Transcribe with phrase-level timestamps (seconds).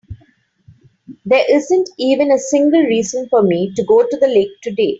[1.25, 4.89] There isn't even a single reason for me to go to the lake today.